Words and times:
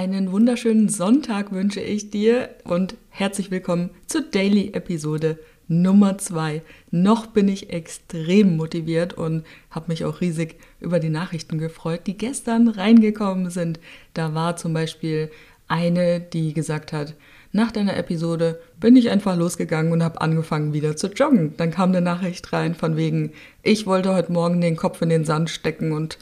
Einen 0.00 0.32
wunderschönen 0.32 0.88
Sonntag 0.88 1.52
wünsche 1.52 1.82
ich 1.82 2.08
dir 2.08 2.48
und 2.64 2.94
herzlich 3.10 3.50
willkommen 3.50 3.90
zur 4.06 4.22
Daily 4.22 4.70
Episode 4.72 5.38
Nummer 5.68 6.16
2. 6.16 6.62
Noch 6.90 7.26
bin 7.26 7.48
ich 7.48 7.68
extrem 7.68 8.56
motiviert 8.56 9.12
und 9.12 9.44
habe 9.70 9.88
mich 9.88 10.06
auch 10.06 10.22
riesig 10.22 10.56
über 10.80 11.00
die 11.00 11.10
Nachrichten 11.10 11.58
gefreut, 11.58 12.06
die 12.06 12.16
gestern 12.16 12.68
reingekommen 12.68 13.50
sind. 13.50 13.78
Da 14.14 14.32
war 14.32 14.56
zum 14.56 14.72
Beispiel 14.72 15.30
eine, 15.68 16.18
die 16.18 16.54
gesagt 16.54 16.94
hat, 16.94 17.14
nach 17.52 17.70
deiner 17.70 17.98
Episode 17.98 18.58
bin 18.80 18.96
ich 18.96 19.10
einfach 19.10 19.36
losgegangen 19.36 19.92
und 19.92 20.02
habe 20.02 20.22
angefangen 20.22 20.72
wieder 20.72 20.96
zu 20.96 21.08
joggen. 21.08 21.58
Dann 21.58 21.72
kam 21.72 21.90
eine 21.90 22.00
Nachricht 22.00 22.50
rein 22.54 22.74
von 22.74 22.96
wegen, 22.96 23.32
ich 23.62 23.86
wollte 23.86 24.14
heute 24.14 24.32
Morgen 24.32 24.62
den 24.62 24.76
Kopf 24.76 25.02
in 25.02 25.10
den 25.10 25.26
Sand 25.26 25.50
stecken 25.50 25.92
und 25.92 26.16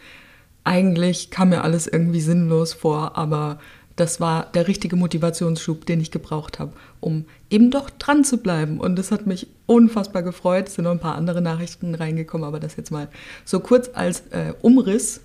eigentlich 0.69 1.30
kam 1.30 1.48
mir 1.48 1.64
alles 1.64 1.87
irgendwie 1.87 2.21
sinnlos 2.21 2.75
vor, 2.75 3.17
aber 3.17 3.59
das 3.96 4.21
war 4.21 4.46
der 4.53 4.68
richtige 4.68 4.96
Motivationsschub, 4.96 5.86
den 5.86 5.99
ich 6.00 6.11
gebraucht 6.11 6.58
habe, 6.58 6.72
um 7.00 7.25
eben 7.49 7.71
doch 7.71 7.89
dran 7.89 8.22
zu 8.22 8.36
bleiben. 8.36 8.79
Und 8.79 8.96
das 8.96 9.11
hat 9.11 9.27
mich 9.27 9.46
unfassbar 9.64 10.22
gefreut. 10.22 10.68
Es 10.68 10.75
sind 10.75 10.85
noch 10.85 10.91
ein 10.91 11.00
paar 11.00 11.14
andere 11.14 11.41
Nachrichten 11.41 11.94
reingekommen, 11.94 12.46
aber 12.46 12.61
das 12.61 12.77
jetzt 12.77 12.91
mal 12.91 13.08
so 13.46 13.61
kurz 13.61 13.91
als 13.94 14.21
äh, 14.31 14.53
Umriss. 14.61 15.22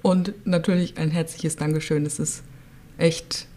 Und 0.00 0.32
natürlich 0.46 0.96
ein 0.96 1.10
herzliches 1.10 1.56
Dankeschön. 1.56 2.06
Es 2.06 2.20
ist 2.20 2.44
echt 2.96 3.48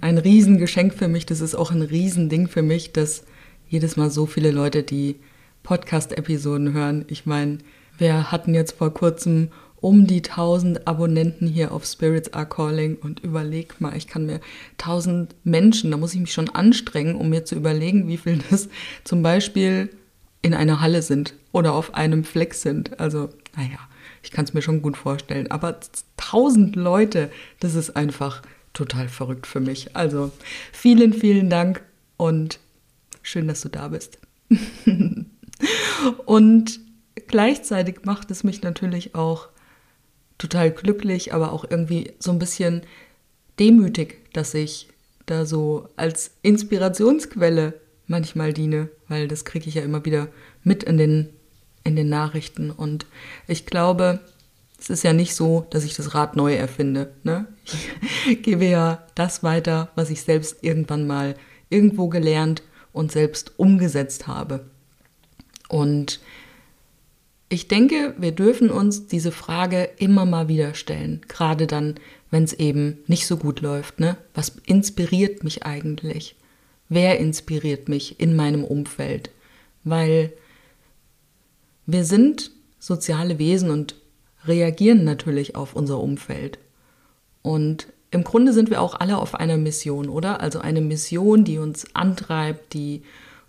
ein 0.00 0.16
Riesengeschenk 0.16 0.94
für 0.94 1.08
mich. 1.08 1.26
Das 1.26 1.40
ist 1.40 1.56
auch 1.56 1.72
ein 1.72 1.82
Riesending 1.82 2.46
für 2.46 2.62
mich, 2.62 2.92
dass 2.92 3.24
jedes 3.68 3.96
Mal 3.96 4.10
so 4.10 4.26
viele 4.26 4.52
Leute 4.52 4.84
die 4.84 5.16
Podcast-Episoden 5.64 6.72
hören. 6.72 7.04
Ich 7.08 7.26
meine, 7.26 7.58
wir 7.98 8.30
hatten 8.30 8.54
jetzt 8.54 8.72
vor 8.72 8.94
kurzem 8.94 9.48
um 9.84 10.06
die 10.06 10.22
1000 10.22 10.88
Abonnenten 10.88 11.46
hier 11.46 11.70
auf 11.70 11.84
Spirits 11.84 12.32
Are 12.32 12.46
Calling 12.46 12.96
und 12.96 13.20
überleg 13.20 13.82
mal, 13.82 13.94
ich 13.94 14.06
kann 14.06 14.24
mir 14.24 14.40
1000 14.78 15.34
Menschen, 15.44 15.90
da 15.90 15.98
muss 15.98 16.14
ich 16.14 16.20
mich 16.20 16.32
schon 16.32 16.48
anstrengen, 16.48 17.16
um 17.16 17.28
mir 17.28 17.44
zu 17.44 17.54
überlegen, 17.54 18.08
wie 18.08 18.16
viel 18.16 18.40
das 18.50 18.70
zum 19.04 19.22
Beispiel 19.22 19.90
in 20.40 20.54
einer 20.54 20.80
Halle 20.80 21.02
sind 21.02 21.34
oder 21.52 21.74
auf 21.74 21.92
einem 21.92 22.24
Fleck 22.24 22.54
sind. 22.54 22.98
Also, 22.98 23.28
naja, 23.56 23.78
ich 24.22 24.30
kann 24.30 24.46
es 24.46 24.54
mir 24.54 24.62
schon 24.62 24.80
gut 24.80 24.96
vorstellen. 24.96 25.50
Aber 25.50 25.78
1000 26.16 26.76
Leute, 26.76 27.30
das 27.60 27.74
ist 27.74 27.94
einfach 27.94 28.40
total 28.72 29.10
verrückt 29.10 29.46
für 29.46 29.60
mich. 29.60 29.94
Also, 29.94 30.32
vielen, 30.72 31.12
vielen 31.12 31.50
Dank 31.50 31.82
und 32.16 32.58
schön, 33.20 33.48
dass 33.48 33.60
du 33.60 33.68
da 33.68 33.88
bist. 33.88 34.16
und 36.24 36.80
gleichzeitig 37.26 38.06
macht 38.06 38.30
es 38.30 38.44
mich 38.44 38.62
natürlich 38.62 39.14
auch 39.14 39.48
total 40.38 40.70
glücklich, 40.70 41.32
aber 41.32 41.52
auch 41.52 41.64
irgendwie 41.68 42.12
so 42.18 42.30
ein 42.30 42.38
bisschen 42.38 42.82
demütig, 43.58 44.30
dass 44.32 44.54
ich 44.54 44.88
da 45.26 45.46
so 45.46 45.88
als 45.96 46.32
Inspirationsquelle 46.42 47.74
manchmal 48.06 48.52
diene, 48.52 48.88
weil 49.08 49.28
das 49.28 49.44
kriege 49.44 49.68
ich 49.68 49.74
ja 49.74 49.82
immer 49.82 50.04
wieder 50.04 50.28
mit 50.62 50.82
in 50.82 50.98
den, 50.98 51.30
in 51.84 51.96
den 51.96 52.08
Nachrichten. 52.08 52.70
Und 52.70 53.06
ich 53.46 53.66
glaube, 53.66 54.20
es 54.78 54.90
ist 54.90 55.02
ja 55.02 55.12
nicht 55.12 55.34
so, 55.34 55.66
dass 55.70 55.84
ich 55.84 55.94
das 55.94 56.14
Rad 56.14 56.36
neu 56.36 56.54
erfinde. 56.54 57.12
Ne? 57.22 57.46
Ich 57.64 58.42
gebe 58.42 58.66
ja 58.66 59.06
das 59.14 59.42
weiter, 59.42 59.90
was 59.94 60.10
ich 60.10 60.22
selbst 60.22 60.62
irgendwann 60.62 61.06
mal 61.06 61.36
irgendwo 61.70 62.08
gelernt 62.08 62.62
und 62.92 63.10
selbst 63.10 63.58
umgesetzt 63.58 64.26
habe. 64.26 64.66
Und 65.68 66.20
ich 67.48 67.68
denke, 67.68 68.14
wir 68.18 68.32
dürfen 68.32 68.70
uns 68.70 69.06
diese 69.06 69.30
Frage 69.30 69.88
immer 69.98 70.24
mal 70.24 70.48
wieder 70.48 70.74
stellen, 70.74 71.20
gerade 71.28 71.66
dann, 71.66 71.94
wenn 72.30 72.44
es 72.44 72.52
eben 72.52 72.98
nicht 73.06 73.26
so 73.26 73.36
gut 73.36 73.60
läuft. 73.60 74.00
Ne? 74.00 74.16
Was 74.34 74.56
inspiriert 74.66 75.44
mich 75.44 75.64
eigentlich? 75.64 76.36
Wer 76.88 77.18
inspiriert 77.18 77.88
mich 77.88 78.20
in 78.20 78.34
meinem 78.34 78.64
Umfeld? 78.64 79.30
Weil 79.84 80.32
wir 81.86 82.04
sind 82.04 82.50
soziale 82.78 83.38
Wesen 83.38 83.70
und 83.70 83.96
reagieren 84.46 85.04
natürlich 85.04 85.54
auf 85.54 85.74
unser 85.74 86.00
Umfeld. 86.00 86.58
Und 87.42 87.88
im 88.10 88.24
Grunde 88.24 88.52
sind 88.52 88.70
wir 88.70 88.80
auch 88.80 88.94
alle 88.94 89.18
auf 89.18 89.34
einer 89.34 89.56
Mission, 89.56 90.08
oder? 90.08 90.40
Also 90.40 90.60
eine 90.60 90.80
Mission, 90.80 91.44
die 91.44 91.58
uns 91.58 91.94
antreibt, 91.94 92.72
die 92.72 93.02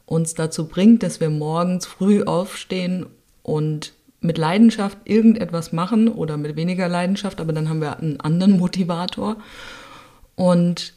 uns 0.06 0.34
dazu 0.34 0.68
bringt, 0.68 1.04
dass 1.04 1.20
wir 1.20 1.30
morgens 1.30 1.86
früh 1.86 2.24
aufstehen 2.24 3.06
und 3.46 3.94
mit 4.22 4.40
Leidenschaft 4.40 4.98
irgendetwas 5.06 5.72
machen 5.72 6.08
oder 6.08 6.36
mit 6.36 6.56
weniger 6.56 6.88
Leidenschaft, 6.90 7.40
aber 7.40 7.54
dann 7.54 7.70
haben 7.70 7.80
wir 7.80 8.00
einen 8.00 8.20
anderen 8.20 8.58
Motivator. 8.58 9.38
Und 10.36 10.94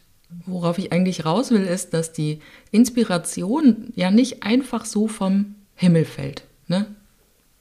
worauf 0.46 0.78
ich 0.78 0.90
eigentlich 0.90 1.26
raus 1.26 1.50
will, 1.50 1.64
ist, 1.64 1.92
dass 1.92 2.12
die 2.12 2.40
Inspiration 2.70 3.92
ja 3.94 4.10
nicht 4.10 4.44
einfach 4.44 4.86
so 4.86 5.08
vom 5.08 5.56
Himmel 5.74 6.06
fällt. 6.06 6.44
Ne? 6.68 6.86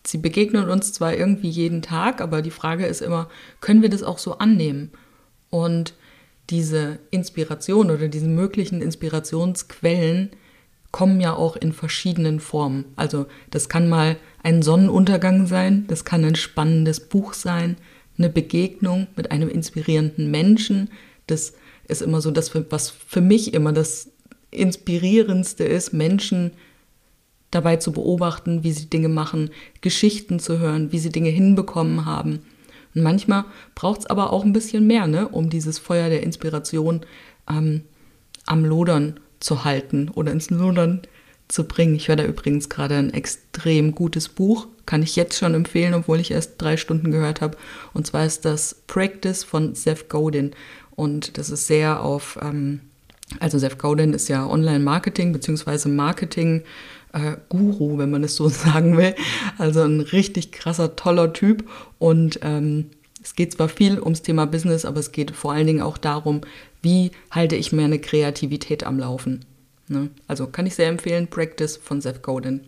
Sie 0.06 0.20
begegnen 0.20 0.70
uns 0.70 0.94
zwar 0.94 1.14
irgendwie 1.14 1.50
jeden 1.50 1.82
Tag, 1.82 2.22
aber 2.22 2.42
die 2.42 2.50
Frage 2.50 2.86
ist 2.86 3.02
immer, 3.02 3.30
können 3.60 3.82
wir 3.82 3.90
das 3.90 4.04
auch 4.04 4.20
so 4.20 4.38
annehmen? 4.38 4.92
Und 5.50 5.96
diese 6.50 7.00
Inspiration 7.12 7.92
oder 7.92 8.08
diese 8.08 8.30
möglichen 8.30 8.82
Inspirationsquellen 8.82 10.30
kommen 10.92 11.20
ja 11.20 11.34
auch 11.34 11.58
in 11.58 11.74
verschiedenen 11.74 12.40
Formen. 12.40 12.86
Also 12.96 13.26
das 13.52 13.68
kann 13.68 13.90
mal 13.90 14.16
ein 14.48 14.62
Sonnenuntergang 14.62 15.46
sein, 15.46 15.84
das 15.90 16.06
kann 16.06 16.24
ein 16.24 16.36
spannendes 16.36 17.02
Buch 17.02 17.34
sein, 17.34 17.76
eine 18.18 18.30
Begegnung 18.30 19.08
mit 19.18 19.30
einem 19.30 19.50
inspirierenden 19.50 20.32
Menschen. 20.32 20.90
Das 21.28 21.52
ist 21.90 22.02
immer 22.02 22.22
so 22.22 22.32
das, 22.32 22.54
was 22.70 22.90
für 22.90 23.20
mich 23.20 23.54
immer 23.54 23.74
das 23.74 24.10
Inspirierendste 24.50 25.66
ist, 25.66 25.92
Menschen 25.92 26.52
dabei 27.52 27.76
zu 27.76 27.92
beobachten, 27.92 28.64
wie 28.64 28.72
sie 28.72 28.90
Dinge 28.90 29.10
machen, 29.10 29.50
Geschichten 29.82 30.40
zu 30.40 30.60
hören, 30.60 30.94
wie 30.94 31.00
sie 31.00 31.12
Dinge 31.12 31.30
hinbekommen 31.30 32.06
haben. 32.06 32.40
Und 32.96 33.04
manchmal 33.04 33.44
braucht 33.76 34.00
es 34.00 34.06
aber 34.06 34.32
auch 34.32 34.46
ein 34.46 34.54
bisschen 34.54 34.88
mehr, 34.88 35.08
ne, 35.08 35.28
um 35.28 35.50
dieses 35.50 35.78
Feuer 35.78 36.08
der 36.08 36.24
Inspiration 36.24 37.02
ähm, 37.50 37.82
am 38.46 38.64
Lodern 38.64 39.20
zu 39.42 39.66
halten 39.66 40.08
oder 40.08 40.32
ins 40.32 40.50
Lodern 40.50 41.02
zu 41.48 41.66
bringen. 41.66 41.96
Ich 41.96 42.08
höre 42.08 42.18
da 42.18 42.26
übrigens 42.26 42.70
gerade 42.70 42.96
ein 42.96 43.14
extrem 43.14 43.94
gutes 43.94 44.30
Buch, 44.30 44.68
kann 44.86 45.04
ich 45.04 45.16
jetzt 45.16 45.38
schon 45.38 45.54
empfehlen, 45.54 45.94
obwohl 45.94 46.20
ich 46.20 46.32
erst 46.32 46.62
drei 46.62 46.78
Stunden 46.78 47.12
gehört 47.12 47.42
habe. 47.42 47.58
Und 47.94 48.08
zwar 48.08 48.26
ist 48.26 48.46
das 48.46 48.76
Practice 48.88 49.44
von 49.44 49.76
Seth 49.76 50.10
Godin. 50.10 50.52
Und 50.96 51.38
das 51.38 51.50
ist 51.50 51.68
sehr 51.68 52.02
auf, 52.02 52.40
ähm, 52.42 52.82
also 53.40 53.60
Seth 53.60 53.78
Godin 53.78 54.14
ist 54.14 54.30
ja 54.30 54.48
Online-Marketing 54.48 55.34
bzw. 55.34 55.90
Marketing-Guru, 55.90 57.96
äh, 57.96 57.98
wenn 57.98 58.12
man 58.12 58.24
es 58.24 58.36
so 58.36 58.50
sagen 58.50 58.98
will. 58.98 59.16
Also 59.58 59.84
ein 59.84 60.02
richtig 60.02 60.52
krasser, 60.52 60.96
toller 60.96 61.34
Typ. 61.34 61.70
Und 62.00 62.40
ähm, 62.44 62.88
es 63.24 63.36
geht 63.36 63.54
zwar 63.54 63.70
viel 63.70 64.00
ums 64.00 64.22
Thema 64.22 64.48
Business, 64.48 64.86
aber 64.86 65.00
es 65.00 65.12
geht 65.12 65.32
vor 65.32 65.52
allen 65.52 65.68
Dingen 65.68 65.82
auch 65.82 65.98
darum, 65.98 66.42
wie 66.82 67.12
halte 67.32 67.56
ich 67.56 67.74
meine 67.74 68.00
Kreativität 68.00 68.86
am 68.86 69.00
Laufen. 69.00 69.44
Ne? 69.88 70.10
Also 70.28 70.48
kann 70.48 70.66
ich 70.66 70.76
sehr 70.76 70.90
empfehlen, 70.90 71.28
Practice 71.28 71.78
von 71.78 72.02
Seth 72.02 72.22
Godin. 72.22 72.62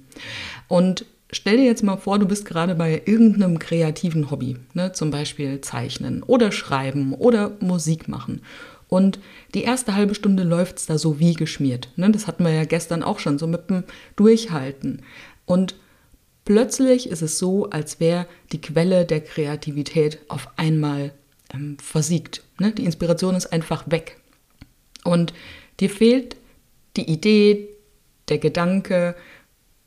Und 0.68 1.06
stell 1.32 1.58
dir 1.58 1.66
jetzt 1.66 1.84
mal 1.84 1.98
vor, 1.98 2.20
du 2.20 2.28
bist 2.28 2.46
gerade 2.46 2.76
bei 2.76 3.02
irgendeinem 3.06 3.60
kreativen 3.60 4.32
Hobby, 4.32 4.58
ne? 4.74 4.94
zum 4.94 5.12
Beispiel 5.12 5.62
Zeichnen 5.62 6.24
oder 6.24 6.52
Schreiben 6.52 7.14
oder 7.14 7.58
Musik 7.60 8.08
machen. 8.08 8.42
Und 8.88 9.20
die 9.54 9.64
erste 9.64 9.96
halbe 9.96 10.16
Stunde 10.16 10.44
läuft 10.44 10.80
es 10.80 10.88
da 10.88 10.98
so 10.98 11.20
wie 11.20 11.34
geschmiert. 11.34 11.90
Ne? 11.96 12.10
Das 12.10 12.26
hatten 12.26 12.44
wir 12.44 12.52
ja 12.52 12.66
gestern 12.66 13.04
auch 13.04 13.20
schon, 13.20 13.38
so 13.38 13.46
mit 13.46 13.70
dem 13.70 13.84
Durchhalten. 14.16 15.04
Und 15.46 15.76
plötzlich 16.44 17.10
ist 17.10 17.22
es 17.22 17.38
so, 17.38 17.70
als 17.70 18.00
wäre 18.00 18.26
die 18.52 18.62
Quelle 18.62 19.06
der 19.06 19.22
Kreativität 19.22 20.20
auf 20.28 20.50
einmal 20.58 21.12
ähm, 21.54 21.78
versiegt. 21.80 22.44
Ne? 22.60 22.72
Die 22.72 22.86
Inspiration 22.86 23.36
ist 23.36 23.54
einfach 23.54 23.84
weg. 23.92 24.18
Und 25.04 25.34
dir 25.80 25.90
fehlt 25.92 26.36
die 26.98 27.10
Idee, 27.10 27.70
der 28.30 28.38
Gedanke, 28.38 29.16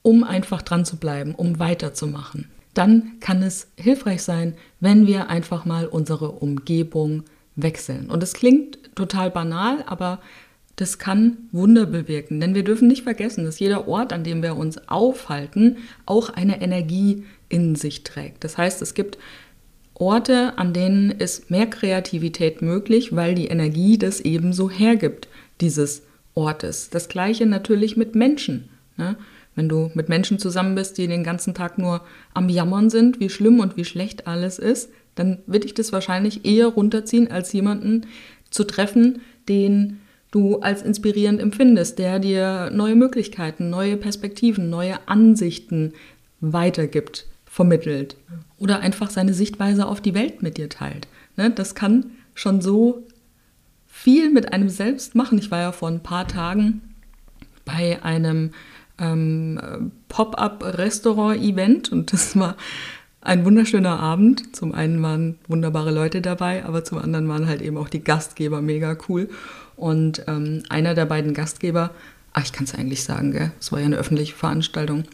um 0.02 0.24
einfach 0.24 0.62
dran 0.62 0.84
zu 0.84 0.96
bleiben, 0.96 1.34
um 1.34 1.58
weiterzumachen. 1.58 2.48
Dann 2.74 3.18
kann 3.20 3.42
es 3.42 3.68
hilfreich 3.76 4.22
sein, 4.22 4.54
wenn 4.80 5.06
wir 5.06 5.28
einfach 5.28 5.64
mal 5.64 5.86
unsere 5.86 6.30
Umgebung 6.30 7.24
wechseln. 7.54 8.10
Und 8.10 8.22
es 8.22 8.32
klingt 8.32 8.78
total 8.94 9.30
banal, 9.30 9.84
aber 9.86 10.20
das 10.76 10.98
kann 10.98 11.36
Wunder 11.52 11.86
bewirken. 11.86 12.40
Denn 12.40 12.54
wir 12.54 12.64
dürfen 12.64 12.88
nicht 12.88 13.02
vergessen, 13.02 13.44
dass 13.44 13.58
jeder 13.58 13.86
Ort, 13.88 14.12
an 14.12 14.24
dem 14.24 14.42
wir 14.42 14.56
uns 14.56 14.88
aufhalten, 14.88 15.76
auch 16.06 16.30
eine 16.30 16.62
Energie 16.62 17.24
in 17.48 17.74
sich 17.74 18.04
trägt. 18.04 18.42
Das 18.42 18.56
heißt, 18.56 18.80
es 18.80 18.94
gibt 18.94 19.18
Orte, 19.94 20.56
an 20.56 20.72
denen 20.72 21.10
ist 21.10 21.50
mehr 21.50 21.66
Kreativität 21.66 22.62
möglich, 22.62 23.14
weil 23.14 23.34
die 23.34 23.48
Energie 23.48 23.98
das 23.98 24.20
ebenso 24.20 24.70
hergibt, 24.70 25.28
dieses 25.60 26.02
Ortes. 26.34 26.90
Das 26.90 27.08
gleiche 27.08 27.46
natürlich 27.46 27.96
mit 27.96 28.14
Menschen. 28.14 28.68
Ne? 28.96 29.16
Wenn 29.54 29.68
du 29.68 29.90
mit 29.94 30.08
Menschen 30.08 30.38
zusammen 30.38 30.74
bist, 30.74 30.96
die 30.98 31.06
den 31.06 31.24
ganzen 31.24 31.54
Tag 31.54 31.78
nur 31.78 32.02
am 32.32 32.48
Jammern 32.48 32.88
sind, 32.90 33.20
wie 33.20 33.28
schlimm 33.28 33.60
und 33.60 33.76
wie 33.76 33.84
schlecht 33.84 34.26
alles 34.26 34.58
ist, 34.58 34.90
dann 35.14 35.38
wird 35.46 35.64
dich 35.64 35.74
das 35.74 35.92
wahrscheinlich 35.92 36.44
eher 36.44 36.68
runterziehen, 36.68 37.30
als 37.30 37.52
jemanden 37.52 38.06
zu 38.50 38.64
treffen, 38.64 39.20
den 39.48 40.00
du 40.30 40.60
als 40.60 40.82
inspirierend 40.82 41.40
empfindest, 41.40 41.98
der 41.98 42.18
dir 42.18 42.70
neue 42.72 42.94
Möglichkeiten, 42.94 43.68
neue 43.68 43.98
Perspektiven, 43.98 44.70
neue 44.70 45.06
Ansichten 45.06 45.92
weitergibt, 46.40 47.26
vermittelt 47.44 48.16
oder 48.58 48.80
einfach 48.80 49.10
seine 49.10 49.34
Sichtweise 49.34 49.86
auf 49.86 50.00
die 50.00 50.14
Welt 50.14 50.42
mit 50.42 50.56
dir 50.56 50.70
teilt. 50.70 51.06
Ne, 51.36 51.50
das 51.50 51.74
kann 51.74 52.12
schon 52.34 52.62
so 52.62 53.06
viel 54.02 54.30
mit 54.30 54.52
einem 54.52 54.68
selbst 54.68 55.14
machen. 55.14 55.38
Ich 55.38 55.52
war 55.52 55.60
ja 55.60 55.70
vor 55.70 55.88
ein 55.88 56.02
paar 56.02 56.26
Tagen 56.26 56.80
bei 57.64 58.02
einem 58.02 58.50
ähm, 58.98 59.92
Pop-up-Restaurant-Event 60.08 61.92
und 61.92 62.12
das 62.12 62.36
war 62.36 62.56
ein 63.20 63.44
wunderschöner 63.44 64.00
Abend. 64.00 64.56
Zum 64.56 64.74
einen 64.74 65.00
waren 65.02 65.38
wunderbare 65.46 65.92
Leute 65.92 66.20
dabei, 66.20 66.64
aber 66.64 66.82
zum 66.82 66.98
anderen 66.98 67.28
waren 67.28 67.46
halt 67.46 67.62
eben 67.62 67.76
auch 67.76 67.88
die 67.88 68.02
Gastgeber 68.02 68.60
mega 68.60 68.96
cool. 69.08 69.28
Und 69.76 70.24
ähm, 70.26 70.64
einer 70.68 70.94
der 70.94 71.06
beiden 71.06 71.32
Gastgeber, 71.32 71.92
ach, 72.32 72.42
ich 72.42 72.52
kann 72.52 72.64
es 72.64 72.74
eigentlich 72.74 73.04
sagen, 73.04 73.30
gell? 73.30 73.52
Es 73.60 73.70
war 73.70 73.78
ja 73.78 73.86
eine 73.86 73.98
öffentliche 73.98 74.34
Veranstaltung, 74.34 75.04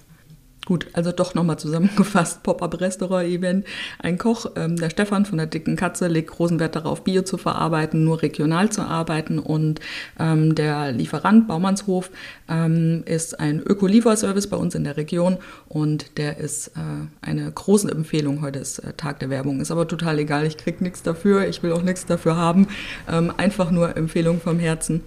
Gut, 0.68 0.86
also 0.92 1.12
doch 1.12 1.34
nochmal 1.34 1.58
zusammengefasst, 1.58 2.42
Pop-up-Restaurant-Event. 2.42 3.64
Ein 4.00 4.18
Koch, 4.18 4.50
ähm, 4.54 4.76
der 4.76 4.90
Stefan 4.90 5.24
von 5.24 5.38
der 5.38 5.46
Dicken 5.46 5.76
Katze, 5.76 6.08
legt 6.08 6.30
großen 6.30 6.60
Wert 6.60 6.76
darauf, 6.76 7.04
Bio 7.04 7.22
zu 7.22 7.38
verarbeiten, 7.38 8.04
nur 8.04 8.20
regional 8.20 8.68
zu 8.68 8.82
arbeiten. 8.82 9.38
Und 9.38 9.80
ähm, 10.20 10.54
der 10.54 10.92
Lieferant, 10.92 11.48
Baumannshof, 11.48 12.10
ähm, 12.50 13.02
ist 13.06 13.40
ein 13.40 13.62
Öko-Lieferservice 13.62 14.48
bei 14.48 14.58
uns 14.58 14.74
in 14.74 14.84
der 14.84 14.98
Region 14.98 15.38
und 15.68 16.18
der 16.18 16.36
ist 16.36 16.68
äh, 16.68 16.80
eine 17.22 17.50
große 17.50 17.90
Empfehlung. 17.90 18.42
Heute 18.42 18.58
ist 18.58 18.80
äh, 18.80 18.92
Tag 18.92 19.20
der 19.20 19.30
Werbung. 19.30 19.62
Ist 19.62 19.70
aber 19.70 19.88
total 19.88 20.18
egal, 20.18 20.44
ich 20.44 20.58
kriege 20.58 20.84
nichts 20.84 21.02
dafür, 21.02 21.48
ich 21.48 21.62
will 21.62 21.72
auch 21.72 21.80
nichts 21.80 22.04
dafür 22.04 22.36
haben. 22.36 22.68
Ähm, 23.10 23.32
einfach 23.34 23.70
nur 23.70 23.96
Empfehlung 23.96 24.38
vom 24.38 24.58
Herzen 24.58 25.00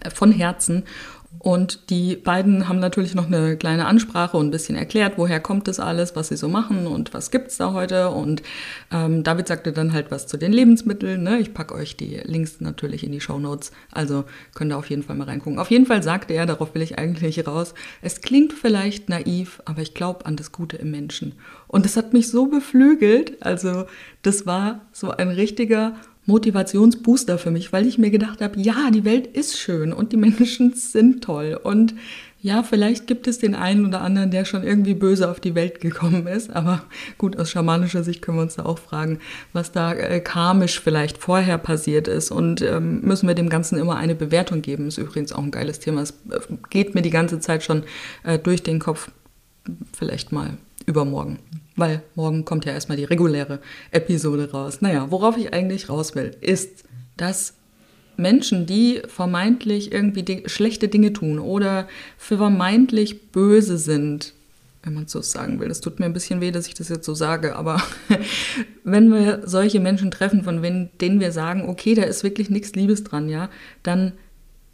äh, 0.00 0.08
von 0.08 0.32
Herzen. 0.32 0.84
Und 1.38 1.90
die 1.90 2.16
beiden 2.16 2.68
haben 2.68 2.78
natürlich 2.78 3.14
noch 3.14 3.26
eine 3.26 3.56
kleine 3.56 3.86
Ansprache 3.86 4.36
und 4.36 4.46
ein 4.46 4.50
bisschen 4.50 4.76
erklärt, 4.76 5.18
woher 5.18 5.40
kommt 5.40 5.68
das 5.68 5.78
alles, 5.78 6.16
was 6.16 6.28
sie 6.28 6.36
so 6.36 6.48
machen 6.48 6.86
und 6.86 7.12
was 7.12 7.30
gibt 7.30 7.48
es 7.48 7.58
da 7.58 7.72
heute. 7.72 8.10
Und 8.10 8.42
ähm, 8.90 9.22
David 9.22 9.48
sagte 9.48 9.72
dann 9.72 9.92
halt 9.92 10.10
was 10.10 10.26
zu 10.26 10.36
den 10.38 10.52
Lebensmitteln. 10.52 11.22
Ne? 11.22 11.38
Ich 11.38 11.52
packe 11.52 11.74
euch 11.74 11.96
die 11.96 12.20
Links 12.24 12.60
natürlich 12.60 13.04
in 13.04 13.12
die 13.12 13.20
Show 13.20 13.38
Notes, 13.38 13.72
also 13.90 14.24
könnt 14.54 14.72
ihr 14.72 14.78
auf 14.78 14.88
jeden 14.88 15.02
Fall 15.02 15.16
mal 15.16 15.24
reingucken. 15.24 15.58
Auf 15.58 15.70
jeden 15.70 15.86
Fall 15.86 16.02
sagte 16.02 16.32
er, 16.32 16.46
darauf 16.46 16.74
will 16.74 16.82
ich 16.82 16.98
eigentlich 16.98 17.46
raus, 17.46 17.74
es 18.00 18.22
klingt 18.22 18.52
vielleicht 18.52 19.08
naiv, 19.08 19.60
aber 19.64 19.82
ich 19.82 19.94
glaube 19.94 20.24
an 20.26 20.36
das 20.36 20.50
Gute 20.50 20.76
im 20.78 20.90
Menschen. 20.90 21.34
Und 21.68 21.84
das 21.84 21.96
hat 21.96 22.12
mich 22.12 22.30
so 22.30 22.46
beflügelt. 22.46 23.42
Also 23.42 23.84
das 24.22 24.46
war 24.46 24.80
so 24.92 25.10
ein 25.10 25.28
richtiger 25.28 25.94
Motivationsbooster 26.26 27.38
für 27.38 27.50
mich, 27.50 27.72
weil 27.72 27.86
ich 27.86 27.98
mir 27.98 28.10
gedacht 28.10 28.40
habe, 28.40 28.60
ja, 28.60 28.90
die 28.92 29.04
Welt 29.04 29.26
ist 29.26 29.58
schön 29.58 29.92
und 29.92 30.12
die 30.12 30.16
Menschen 30.16 30.74
sind 30.74 31.22
toll 31.22 31.58
und 31.62 31.94
ja, 32.44 32.62
vielleicht 32.62 33.06
gibt 33.06 33.26
es 33.26 33.38
den 33.38 33.54
einen 33.54 33.86
oder 33.86 34.02
anderen, 34.02 34.30
der 34.30 34.44
schon 34.44 34.64
irgendwie 34.64 34.92
böse 34.92 35.30
auf 35.30 35.40
die 35.40 35.54
Welt 35.54 35.80
gekommen 35.80 36.26
ist, 36.26 36.54
aber 36.54 36.82
gut, 37.16 37.38
aus 37.38 37.50
schamanischer 37.50 38.04
Sicht 38.04 38.20
können 38.20 38.36
wir 38.36 38.42
uns 38.42 38.56
da 38.56 38.66
auch 38.66 38.78
fragen, 38.78 39.18
was 39.54 39.72
da 39.72 39.94
äh, 39.94 40.20
karmisch 40.20 40.78
vielleicht 40.78 41.16
vorher 41.16 41.56
passiert 41.56 42.06
ist 42.06 42.30
und 42.30 42.60
ähm, 42.60 43.00
müssen 43.00 43.26
wir 43.28 43.34
dem 43.34 43.48
Ganzen 43.48 43.78
immer 43.78 43.96
eine 43.96 44.14
Bewertung 44.14 44.60
geben. 44.60 44.88
Ist 44.88 44.98
übrigens 44.98 45.32
auch 45.32 45.42
ein 45.42 45.52
geiles 45.52 45.80
Thema. 45.80 46.02
Es 46.02 46.10
äh, 46.10 46.40
geht 46.68 46.94
mir 46.94 47.00
die 47.00 47.08
ganze 47.08 47.40
Zeit 47.40 47.62
schon 47.62 47.84
äh, 48.24 48.38
durch 48.38 48.62
den 48.62 48.78
Kopf. 48.78 49.10
Vielleicht 49.96 50.30
mal 50.30 50.58
übermorgen. 50.84 51.38
Weil 51.76 52.02
morgen 52.14 52.44
kommt 52.44 52.64
ja 52.64 52.72
erstmal 52.72 52.96
die 52.96 53.04
reguläre 53.04 53.60
Episode 53.90 54.50
raus. 54.50 54.80
Naja, 54.80 55.10
worauf 55.10 55.36
ich 55.36 55.52
eigentlich 55.52 55.88
raus 55.88 56.14
will, 56.14 56.36
ist, 56.40 56.84
dass 57.16 57.54
Menschen, 58.16 58.66
die 58.66 59.02
vermeintlich 59.06 59.92
irgendwie 59.92 60.22
di 60.22 60.42
schlechte 60.46 60.88
Dinge 60.88 61.12
tun 61.12 61.38
oder 61.38 61.88
vermeintlich 62.16 63.30
böse 63.32 63.76
sind, 63.76 64.34
wenn 64.84 64.94
man 64.94 65.08
so 65.08 65.20
sagen 65.20 65.58
will. 65.58 65.68
Das 65.68 65.80
tut 65.80 65.98
mir 65.98 66.06
ein 66.06 66.12
bisschen 66.12 66.40
weh, 66.40 66.50
dass 66.50 66.68
ich 66.68 66.74
das 66.74 66.88
jetzt 66.88 67.06
so 67.06 67.14
sage, 67.14 67.56
aber 67.56 67.82
wenn 68.84 69.12
wir 69.12 69.42
solche 69.46 69.80
Menschen 69.80 70.10
treffen, 70.10 70.44
von 70.44 70.62
denen 70.62 71.20
wir 71.20 71.32
sagen, 71.32 71.68
okay, 71.68 71.94
da 71.94 72.02
ist 72.02 72.22
wirklich 72.22 72.50
nichts 72.50 72.74
Liebes 72.74 73.02
dran, 73.02 73.28
ja, 73.28 73.50
dann 73.82 74.12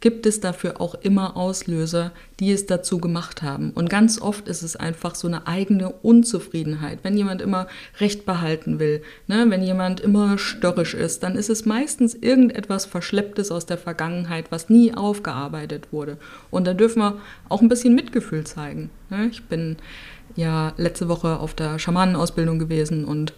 gibt 0.01 0.25
es 0.25 0.39
dafür 0.39 0.81
auch 0.81 0.95
immer 0.95 1.37
Auslöser, 1.37 2.11
die 2.39 2.51
es 2.51 2.65
dazu 2.65 2.97
gemacht 2.97 3.43
haben. 3.43 3.71
Und 3.71 3.89
ganz 3.89 4.19
oft 4.19 4.47
ist 4.47 4.63
es 4.63 4.75
einfach 4.75 5.15
so 5.15 5.27
eine 5.27 5.47
eigene 5.47 5.89
Unzufriedenheit. 5.89 6.99
Wenn 7.03 7.15
jemand 7.15 7.41
immer 7.41 7.67
Recht 7.99 8.25
behalten 8.25 8.79
will, 8.79 9.03
ne, 9.27 9.45
wenn 9.47 9.61
jemand 9.61 9.99
immer 9.99 10.37
störrisch 10.39 10.95
ist, 10.95 11.23
dann 11.23 11.35
ist 11.35 11.49
es 11.49 11.65
meistens 11.65 12.15
irgendetwas 12.15 12.85
Verschlepptes 12.85 13.51
aus 13.51 13.67
der 13.67 13.77
Vergangenheit, 13.77 14.51
was 14.51 14.69
nie 14.69 14.93
aufgearbeitet 14.93 15.89
wurde. 15.91 16.17
Und 16.49 16.65
da 16.65 16.73
dürfen 16.73 16.99
wir 16.99 17.21
auch 17.47 17.61
ein 17.61 17.69
bisschen 17.69 17.95
Mitgefühl 17.95 18.43
zeigen. 18.43 18.89
Ne? 19.11 19.27
Ich 19.31 19.43
bin 19.43 19.77
ja 20.35 20.73
letzte 20.77 21.09
Woche 21.09 21.39
auf 21.39 21.53
der 21.53 21.77
Schamanenausbildung 21.77 22.57
gewesen 22.57 23.05
und 23.05 23.33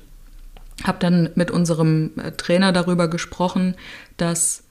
habe 0.83 0.98
dann 1.00 1.30
mit 1.36 1.51
unserem 1.51 2.12
äh, 2.18 2.31
Trainer 2.31 2.71
darüber 2.71 3.07
gesprochen, 3.07 3.75
dass 4.18 4.62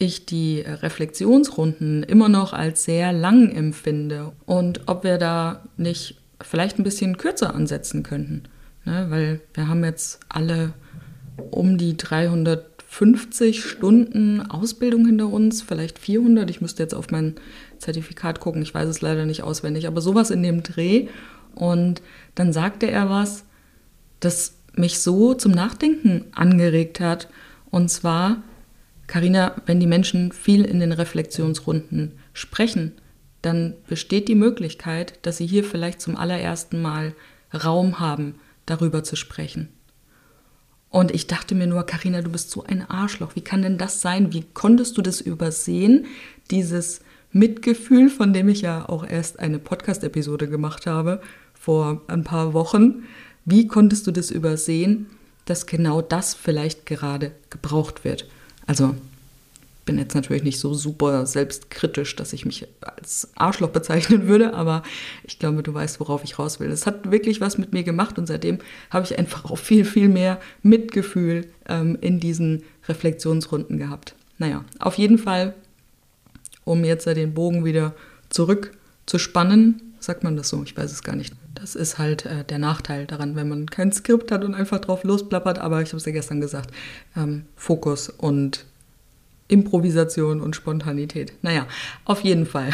ich 0.00 0.24
die 0.24 0.60
Reflexionsrunden 0.60 2.02
immer 2.02 2.30
noch 2.30 2.54
als 2.54 2.84
sehr 2.84 3.12
lang 3.12 3.50
empfinde 3.50 4.32
und 4.46 4.88
ob 4.88 5.04
wir 5.04 5.18
da 5.18 5.62
nicht 5.76 6.16
vielleicht 6.40 6.78
ein 6.78 6.84
bisschen 6.84 7.18
kürzer 7.18 7.54
ansetzen 7.54 8.02
könnten. 8.02 8.44
Ne? 8.86 9.06
Weil 9.10 9.40
wir 9.52 9.68
haben 9.68 9.84
jetzt 9.84 10.20
alle 10.30 10.72
um 11.50 11.76
die 11.76 11.98
350 11.98 13.62
Stunden 13.62 14.40
Ausbildung 14.40 15.04
hinter 15.04 15.26
uns, 15.26 15.60
vielleicht 15.60 15.98
400. 15.98 16.48
Ich 16.48 16.62
müsste 16.62 16.82
jetzt 16.82 16.94
auf 16.94 17.10
mein 17.10 17.34
Zertifikat 17.78 18.40
gucken, 18.40 18.62
ich 18.62 18.72
weiß 18.72 18.88
es 18.88 19.02
leider 19.02 19.26
nicht 19.26 19.42
auswendig, 19.42 19.86
aber 19.86 20.00
sowas 20.00 20.30
in 20.30 20.42
dem 20.42 20.62
Dreh. 20.62 21.08
Und 21.54 22.00
dann 22.34 22.54
sagte 22.54 22.90
er 22.90 23.10
was, 23.10 23.44
das 24.20 24.54
mich 24.74 25.00
so 25.00 25.34
zum 25.34 25.52
Nachdenken 25.52 26.24
angeregt 26.32 27.00
hat. 27.00 27.28
Und 27.70 27.90
zwar, 27.90 28.42
Karina, 29.10 29.56
wenn 29.66 29.80
die 29.80 29.88
Menschen 29.88 30.30
viel 30.30 30.64
in 30.64 30.78
den 30.78 30.92
Reflexionsrunden 30.92 32.12
sprechen, 32.32 32.92
dann 33.42 33.74
besteht 33.88 34.28
die 34.28 34.36
Möglichkeit, 34.36 35.18
dass 35.22 35.38
sie 35.38 35.48
hier 35.48 35.64
vielleicht 35.64 36.00
zum 36.00 36.14
allerersten 36.14 36.80
Mal 36.80 37.16
Raum 37.52 37.98
haben, 37.98 38.36
darüber 38.66 39.02
zu 39.02 39.16
sprechen. 39.16 39.68
Und 40.90 41.10
ich 41.10 41.26
dachte 41.26 41.56
mir 41.56 41.66
nur, 41.66 41.86
Karina, 41.86 42.22
du 42.22 42.30
bist 42.30 42.52
so 42.52 42.62
ein 42.62 42.88
Arschloch. 42.88 43.34
Wie 43.34 43.40
kann 43.40 43.62
denn 43.62 43.78
das 43.78 44.00
sein? 44.00 44.32
Wie 44.32 44.44
konntest 44.54 44.96
du 44.96 45.02
das 45.02 45.20
übersehen? 45.20 46.06
Dieses 46.52 47.00
Mitgefühl, 47.32 48.10
von 48.10 48.32
dem 48.32 48.48
ich 48.48 48.60
ja 48.60 48.88
auch 48.88 49.04
erst 49.04 49.40
eine 49.40 49.58
Podcast-Episode 49.58 50.48
gemacht 50.48 50.86
habe 50.86 51.20
vor 51.52 52.00
ein 52.06 52.22
paar 52.22 52.54
Wochen. 52.54 53.02
Wie 53.44 53.66
konntest 53.66 54.06
du 54.06 54.12
das 54.12 54.30
übersehen, 54.30 55.06
dass 55.46 55.66
genau 55.66 56.00
das 56.00 56.32
vielleicht 56.32 56.86
gerade 56.86 57.32
gebraucht 57.50 58.04
wird? 58.04 58.28
Also 58.70 58.94
bin 59.84 59.98
jetzt 59.98 60.14
natürlich 60.14 60.44
nicht 60.44 60.60
so 60.60 60.74
super 60.74 61.26
selbstkritisch, 61.26 62.14
dass 62.14 62.32
ich 62.32 62.46
mich 62.46 62.68
als 62.80 63.30
Arschloch 63.34 63.70
bezeichnen 63.70 64.28
würde, 64.28 64.54
aber 64.54 64.84
ich 65.24 65.40
glaube, 65.40 65.64
du 65.64 65.74
weißt, 65.74 65.98
worauf 65.98 66.22
ich 66.22 66.38
raus 66.38 66.60
will. 66.60 66.70
Es 66.70 66.86
hat 66.86 67.10
wirklich 67.10 67.40
was 67.40 67.58
mit 67.58 67.72
mir 67.72 67.82
gemacht 67.82 68.16
und 68.16 68.26
seitdem 68.26 68.60
habe 68.90 69.04
ich 69.04 69.18
einfach 69.18 69.44
auch 69.44 69.58
viel, 69.58 69.84
viel 69.84 70.08
mehr 70.08 70.38
Mitgefühl 70.62 71.48
ähm, 71.68 71.98
in 72.00 72.20
diesen 72.20 72.62
Reflexionsrunden 72.88 73.76
gehabt. 73.76 74.14
Naja, 74.38 74.64
auf 74.78 74.98
jeden 74.98 75.18
Fall, 75.18 75.56
um 76.62 76.84
jetzt 76.84 77.08
den 77.08 77.34
Bogen 77.34 77.64
wieder 77.64 77.92
zurückzuspannen, 78.28 79.82
sagt 79.98 80.22
man 80.22 80.36
das 80.36 80.48
so? 80.48 80.62
Ich 80.62 80.76
weiß 80.76 80.92
es 80.92 81.02
gar 81.02 81.16
nicht. 81.16 81.34
Das 81.60 81.74
ist 81.74 81.98
halt 81.98 82.24
äh, 82.24 82.44
der 82.44 82.58
Nachteil 82.58 83.06
daran, 83.06 83.36
wenn 83.36 83.48
man 83.48 83.66
kein 83.66 83.92
Skript 83.92 84.32
hat 84.32 84.44
und 84.44 84.54
einfach 84.54 84.78
drauf 84.78 85.04
losplappert. 85.04 85.58
Aber 85.58 85.82
ich 85.82 85.88
habe 85.88 85.98
es 85.98 86.06
ja 86.06 86.12
gestern 86.12 86.40
gesagt: 86.40 86.70
ähm, 87.16 87.44
Fokus 87.54 88.08
und 88.08 88.64
Improvisation 89.48 90.40
und 90.40 90.54
Spontanität. 90.56 91.32
Naja, 91.42 91.66
auf 92.04 92.22
jeden 92.22 92.46
Fall. 92.46 92.70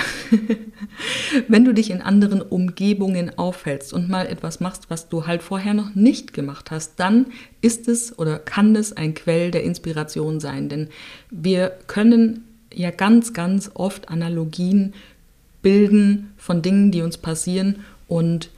Wenn 1.48 1.64
du 1.64 1.72
dich 1.72 1.90
in 1.90 2.02
anderen 2.02 2.42
Umgebungen 2.42 3.36
aufhältst 3.38 3.92
und 3.92 4.08
mal 4.08 4.26
etwas 4.26 4.60
machst, 4.60 4.90
was 4.90 5.08
du 5.08 5.26
halt 5.26 5.42
vorher 5.42 5.74
noch 5.74 5.94
nicht 5.94 6.34
gemacht 6.34 6.70
hast, 6.70 7.00
dann 7.00 7.26
ist 7.62 7.88
es 7.88 8.16
oder 8.18 8.38
kann 8.38 8.76
es 8.76 8.92
ein 8.92 9.14
Quell 9.14 9.50
der 9.50 9.64
Inspiration 9.64 10.38
sein. 10.38 10.68
Denn 10.68 10.88
wir 11.30 11.72
können 11.86 12.44
ja 12.72 12.90
ganz, 12.90 13.32
ganz 13.32 13.70
oft 13.72 14.10
Analogien 14.10 14.92
bilden 15.62 16.32
von 16.36 16.60
Dingen, 16.60 16.92
die 16.92 17.00
uns 17.00 17.16
passieren 17.16 17.84
und 18.06 18.50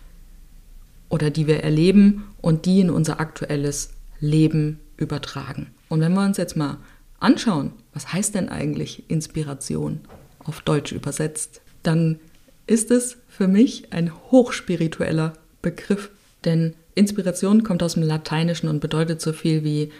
oder 1.08 1.30
die 1.30 1.46
wir 1.46 1.62
erleben 1.62 2.24
und 2.40 2.66
die 2.66 2.80
in 2.80 2.90
unser 2.90 3.20
aktuelles 3.20 3.90
Leben 4.20 4.80
übertragen. 4.96 5.68
Und 5.88 6.00
wenn 6.00 6.12
wir 6.12 6.24
uns 6.24 6.36
jetzt 6.36 6.56
mal 6.56 6.78
anschauen, 7.20 7.72
was 7.94 8.12
heißt 8.12 8.34
denn 8.34 8.48
eigentlich 8.48 9.04
Inspiration 9.08 10.00
auf 10.44 10.60
Deutsch 10.60 10.92
übersetzt, 10.92 11.60
dann 11.82 12.18
ist 12.66 12.90
es 12.90 13.16
für 13.28 13.48
mich 13.48 13.92
ein 13.92 14.12
hochspiritueller 14.30 15.32
Begriff, 15.62 16.10
denn 16.44 16.74
Inspiration 16.94 17.62
kommt 17.64 17.82
aus 17.82 17.94
dem 17.94 18.02
Lateinischen 18.02 18.68
und 18.68 18.80
bedeutet 18.80 19.20
so 19.20 19.32
viel 19.32 19.64
wie 19.64 19.90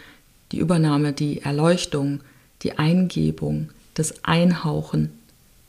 die 0.53 0.59
Übernahme, 0.59 1.13
die 1.13 1.43
Erleuchtung, 1.43 2.21
die 2.63 2.79
Eingebung, 2.79 3.71
das 3.95 4.25
Einhauchen, 4.25 5.11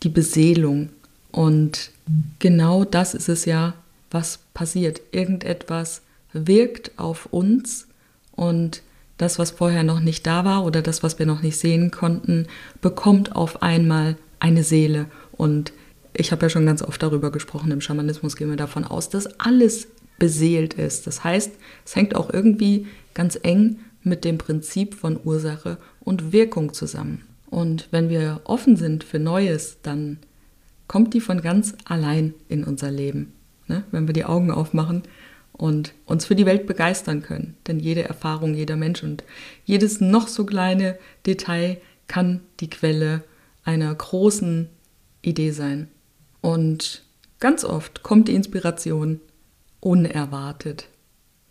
die 0.04 0.10
Beseelung. 0.10 0.90
Und 1.32 1.92
genau 2.40 2.84
das 2.84 3.14
ist 3.14 3.30
es 3.30 3.46
ja, 3.46 3.74
was 4.12 4.40
passiert. 4.54 5.02
Irgendetwas 5.12 6.02
wirkt 6.34 6.92
auf 6.98 7.28
uns 7.28 7.88
und 8.32 8.82
das, 9.18 9.38
was 9.38 9.52
vorher 9.52 9.84
noch 9.84 10.00
nicht 10.00 10.26
da 10.26 10.46
war 10.46 10.64
oder 10.66 10.82
das, 10.82 11.04
was 11.04 11.20
wir 11.20 11.26
noch 11.26 11.42
nicht 11.42 11.58
sehen 11.58 11.92
konnten, 11.92 12.48
bekommt 12.82 13.36
auf 13.36 13.62
einmal 13.62 14.18
eine 14.40 14.64
Seele. 14.64 15.08
Und 15.34 15.74
ich 16.14 16.32
habe 16.32 16.46
ja 16.46 16.50
schon 16.50 16.66
ganz 16.66 16.82
oft 16.82 17.02
darüber 17.04 17.32
gesprochen, 17.32 17.72
im 17.72 17.82
Schamanismus 17.82 18.36
gehen 18.36 18.50
wir 18.50 18.58
davon 18.58 18.86
aus, 18.86 19.10
dass 19.10 19.40
alles 19.40 19.88
beseelt 20.18 20.76
ist. 20.76 21.06
Das 21.06 21.24
heißt, 21.24 21.52
es 21.86 21.96
hängt 21.96 22.16
auch 22.16 22.32
irgendwie 22.32 22.88
ganz 23.14 23.38
eng 23.42 23.80
mit 24.04 24.24
dem 24.24 24.38
Prinzip 24.38 24.96
von 24.96 25.20
Ursache 25.24 25.78
und 26.00 26.32
Wirkung 26.32 26.74
zusammen. 26.74 27.24
Und 27.50 27.88
wenn 27.92 28.10
wir 28.10 28.42
offen 28.46 28.76
sind 28.76 29.04
für 29.04 29.20
Neues, 29.20 29.78
dann 29.82 30.18
kommt 30.88 31.14
die 31.14 31.22
von 31.22 31.42
ganz 31.42 31.76
allein 31.86 32.34
in 32.48 32.64
unser 32.64 32.92
Leben. 32.92 33.34
Ne? 33.70 33.84
Wenn 33.92 34.08
wir 34.08 34.14
die 34.14 34.26
Augen 34.26 34.52
aufmachen 34.52 35.04
und 35.54 35.94
uns 36.06 36.26
für 36.26 36.36
die 36.36 36.46
Welt 36.46 36.68
begeistern 36.68 37.22
können. 37.22 37.56
Denn 37.68 37.80
jede 37.80 38.04
Erfahrung, 38.04 38.54
jeder 38.54 38.76
Mensch 38.76 39.04
und 39.04 39.24
jedes 39.66 40.02
noch 40.02 40.28
so 40.28 40.46
kleine 40.46 40.98
Detail 41.26 41.78
kann 42.08 42.42
die 42.60 42.70
Quelle 42.70 43.24
einer 43.64 43.94
großen 43.94 44.68
Idee 45.22 45.52
sein. 45.52 45.88
Und 46.42 47.04
ganz 47.40 47.64
oft 47.64 48.04
kommt 48.04 48.28
die 48.28 48.36
Inspiration 48.36 49.22
unerwartet. 49.80 50.88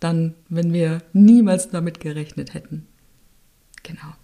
Dann, 0.00 0.34
wenn 0.48 0.72
wir 0.72 1.02
niemals 1.12 1.70
damit 1.70 2.00
gerechnet 2.00 2.54
hätten. 2.54 2.86
Genau. 3.82 4.14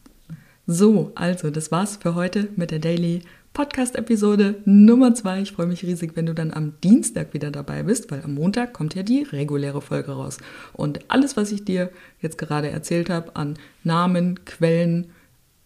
So, 0.66 1.12
also, 1.14 1.50
das 1.50 1.70
war's 1.70 1.96
für 1.96 2.14
heute 2.14 2.48
mit 2.56 2.70
der 2.70 2.78
Daily 2.78 3.20
Podcast-Episode 3.52 4.62
Nummer 4.64 5.14
2. 5.14 5.42
Ich 5.42 5.52
freue 5.52 5.66
mich 5.66 5.82
riesig, 5.82 6.12
wenn 6.14 6.24
du 6.24 6.32
dann 6.32 6.54
am 6.54 6.80
Dienstag 6.82 7.34
wieder 7.34 7.50
dabei 7.50 7.82
bist, 7.82 8.10
weil 8.10 8.22
am 8.22 8.32
Montag 8.32 8.72
kommt 8.72 8.94
ja 8.94 9.02
die 9.02 9.24
reguläre 9.24 9.82
Folge 9.82 10.12
raus. 10.12 10.38
Und 10.72 11.00
alles, 11.08 11.36
was 11.36 11.52
ich 11.52 11.66
dir 11.66 11.90
jetzt 12.22 12.38
gerade 12.38 12.70
erzählt 12.70 13.10
habe 13.10 13.36
an 13.36 13.58
Namen, 13.82 14.46
Quellen 14.46 15.10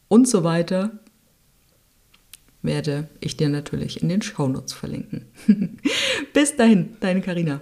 und 0.09 0.27
so 0.27 0.43
weiter, 0.43 0.91
werde 2.63 3.09
ich 3.21 3.37
dir 3.37 3.51
natürlich 3.51 4.03
in 4.03 4.09
den 4.09 4.21
Shownotes 4.21 4.73
verlinken. 4.73 5.27
Bis 6.33 6.57
dahin, 6.57 6.97
deine 6.99 7.21
Karina. 7.21 7.61